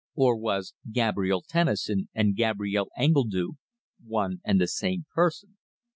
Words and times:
Or 0.15 0.35
was 0.35 0.73
Gabrielle 0.91 1.43
Tennison 1.43 2.09
and 2.15 2.35
Gabrielle 2.35 2.89
Engledue 2.97 3.57
one 4.03 4.41
and 4.43 4.59
the 4.59 4.67
same 4.67 5.05
person? 5.13 5.57